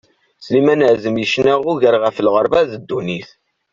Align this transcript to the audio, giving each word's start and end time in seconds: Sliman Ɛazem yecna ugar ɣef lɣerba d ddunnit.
Sliman 0.45 0.85
Ɛazem 0.87 1.15
yecna 1.19 1.53
ugar 1.71 1.95
ɣef 2.03 2.15
lɣerba 2.25 2.59
d 2.69 2.71
ddunnit. 2.81 3.29